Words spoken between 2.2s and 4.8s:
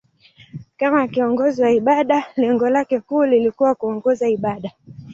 lengo lake kuu lilikuwa kuongoza ibada.